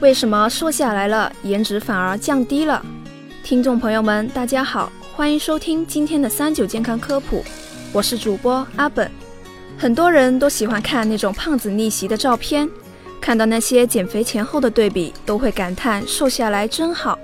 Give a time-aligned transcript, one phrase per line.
[0.00, 2.82] 为什么瘦下来了，颜值反而降低了？
[3.44, 7.44] 听众朋友们，大家好，欢迎收听今天的三九健康科普，
[7.92, 9.10] 我是主播阿本。
[9.76, 12.66] 很多人都喜欢看那种胖子逆袭的照片，
[13.20, 17.18] 看到那些减肥前后的对比，都会感叹瘦下来真好。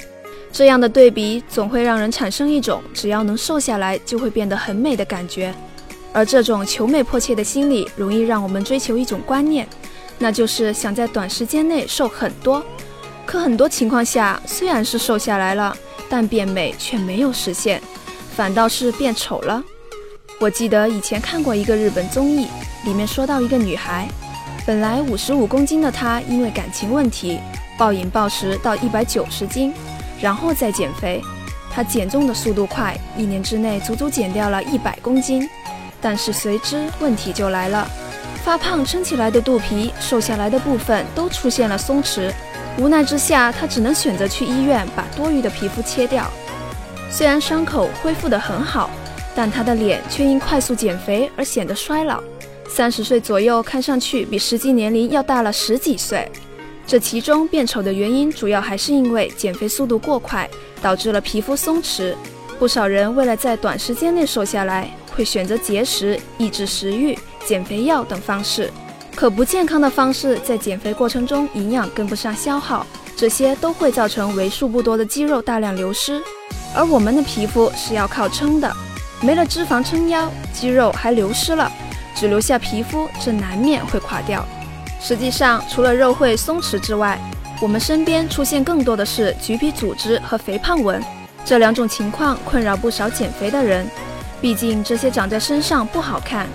[0.52, 5.54] 这样的对比总会让人产生一种只要能瘦下来就会变得很美的感觉，
[6.12, 9.66] 而这种求美迫切的心理，容易让我们追求一种观念。
[10.18, 12.64] 那就是想在短时间内瘦很多，
[13.24, 15.76] 可很多情况下虽然是瘦下来了，
[16.08, 17.82] 但变美却没有实现，
[18.34, 19.62] 反倒是变丑了。
[20.38, 22.46] 我记得以前看过一个日本综艺，
[22.84, 24.08] 里面说到一个女孩，
[24.66, 27.38] 本来五十五公斤的她，因为感情问题
[27.78, 29.72] 暴饮暴食到一百九十斤，
[30.20, 31.20] 然后再减肥。
[31.70, 35.46] 她减重的速度快，一年之内足足减掉了一百公斤，
[36.00, 37.86] 但是随之问题就来了。
[38.46, 42.32] 发胖撑起来的肚皮，瘦下来的部分都出现了松弛。
[42.78, 46.30] 无奈之下，她只能选择去医院把多余的皮肤切掉。
[47.10, 48.88] 虽然伤口恢复得很好，
[49.34, 52.22] 但她的脸却因快速减肥而显得衰老。
[52.68, 56.30] 三十岁左右，看上去比实际年龄要大了十几岁。
[56.86, 60.48] 这其中变丑的原因，主要还是因为减肥速度过快，
[60.80, 62.14] 导致了皮肤松弛。
[62.58, 67.16] 不少人为了在短时间内瘦下来，会选择节食、抑制食欲。
[67.46, 68.68] 减肥药等方式，
[69.14, 72.84] 可不健康的方式，在减肥过程中营养跟不上消耗，
[73.16, 76.20] 这些都会造成为数不多的肌肉大量流失。
[76.74, 78.68] 而我们的皮肤是要靠撑的，
[79.22, 81.70] 没了脂肪撑腰，肌肉还流失了，
[82.16, 84.44] 只留下皮肤，这难免会垮掉。
[85.00, 87.16] 实际上，除了肉会松弛之外，
[87.62, 91.00] 我们身边出现更多的是橘皮组织和肥胖纹，
[91.46, 93.88] 这两种情况困扰不少减肥的人。
[94.40, 96.46] 毕竟这些长在身上不好看。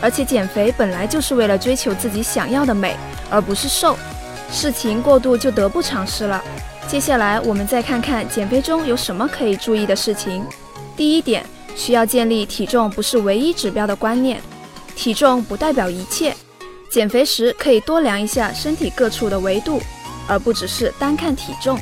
[0.00, 2.96] 而且减肥本来就是为了追求自己想要的美，
[3.28, 3.98] 而不是瘦。
[4.50, 6.40] 事情过度就得不偿失了。
[6.86, 10.44] 接下来我们再看看减肥中有什么可以注意的事情。
[10.96, 14.40] 第一点，需要建立体重不是唯一指标的观念，
[14.94, 16.32] 体重不代表一切。
[16.88, 19.82] 减肥时可以多量一下身体各处的维度，
[20.28, 21.76] 而不只是单看体重。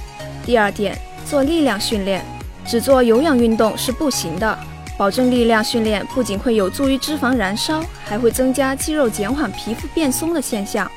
[0.44, 0.98] 第二点，
[1.28, 2.24] 做力量训练，
[2.66, 4.58] 只做有氧运动是不行的。
[4.98, 10.90] 保证力量训练不仅会有助于脂肪燃烧，还会增加肌肉减缓皮肤变松的现象。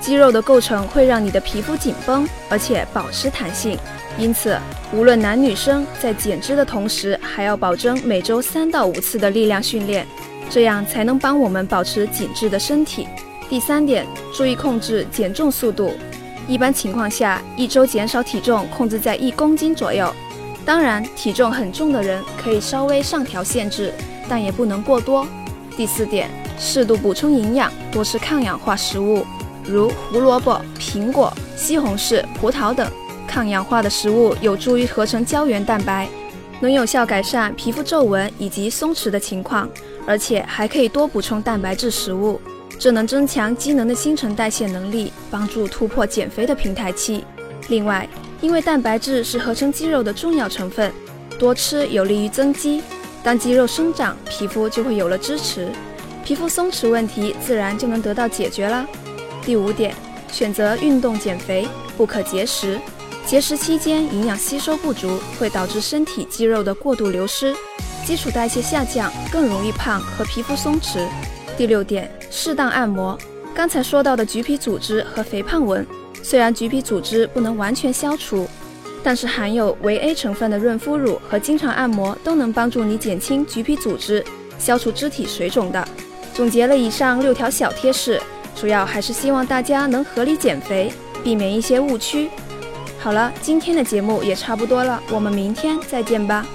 [0.00, 3.76] 肌肉的构成会让你的皮肤紧绷，而且保持弹性。
[4.16, 4.56] 因此，
[4.92, 10.06] 无论男女生在减脂的同时，还要保证每周三到五次的力量训练，
[10.48, 13.08] 这样才能帮我们保持紧致的身体。
[13.48, 15.92] 第三点，注意控制减重速度。
[16.46, 20.12] 一般情况下，一周减少体重控制在一公斤左右。
[20.64, 23.92] 当然，体重很重的人可以稍微上调限制，
[24.28, 25.26] 但也不能过多。
[25.76, 29.24] 第四点，适度补充营养，多吃抗氧化食物，
[29.64, 32.88] 如胡萝卜、苹果、西红柿、葡萄等。
[33.26, 36.08] 抗氧化的食物有助于合成胶原蛋白，
[36.60, 39.68] 能有效改善皮肤皱纹以及松弛的情况，
[40.06, 42.40] 而且还可以多补充蛋白质食物，
[42.78, 47.24] 这能增强机能的新陈代谢能力，帮助突破减肥的平台期。
[47.68, 48.08] 另外，
[48.40, 50.92] 因为蛋白质是合成肌肉的重要成分，
[51.38, 52.82] 多吃有利于增肌。
[53.22, 55.70] 当肌肉生长，皮肤就会有了支持，
[56.24, 58.86] 皮肤松弛问题自然就能得到解决了。
[59.44, 59.94] 第五点，
[60.32, 62.78] 选择运动减肥，不可节食。
[63.26, 67.54] 节食期间营养吸收不足，会导致身体肌肉的过度流失，
[68.06, 71.06] 基础代谢下降，更容易胖和皮肤松弛。
[71.58, 73.18] 第六点，适当按摩。
[73.54, 75.86] 刚才说到的橘皮组织和肥胖纹。
[76.22, 78.48] 虽然橘皮组织不能完全消除，
[79.02, 84.24] 但是含有维 A 成分的润肤乳和经常按摩都能帮助你减轻橘皮组织、
[84.58, 85.86] 消除肢体水肿的。
[86.34, 88.20] 总结了以上六条小贴士，
[88.54, 90.92] 主要还是希望大家能合理减肥，
[91.24, 92.28] 避免一些误区。
[92.98, 96.46] 好了，今天的节目也差不多了，我们明天再见吧。